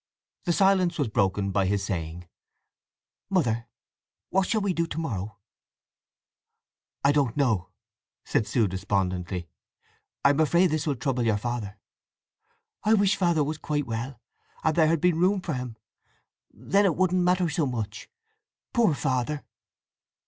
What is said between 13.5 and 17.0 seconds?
quite well, and there had been room for him! Then it